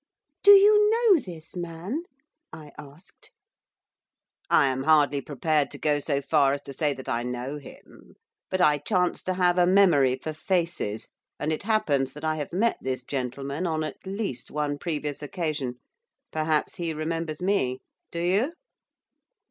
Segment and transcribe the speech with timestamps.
[0.41, 2.01] 'Do you know this man?'
[2.51, 3.29] I asked.
[4.49, 8.15] 'I am hardly prepared to go so far as to say that I know him,
[8.49, 11.09] but, I chance to have a memory for faces,
[11.39, 15.75] and it happens that I have met this gentleman on at least one previous occasion.
[16.31, 17.81] Perhaps he remembers me.
[18.11, 18.53] Do you?